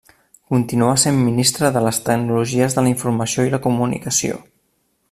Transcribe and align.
Continuà 0.53 0.95
sent 1.01 1.19
Ministra 1.25 1.71
de 1.75 1.83
les 1.89 2.01
Tecnologies 2.09 2.79
de 2.79 2.87
la 2.87 2.93
Informació 2.95 3.47
i 3.51 3.55
la 3.57 3.63
Comunicació. 3.69 4.43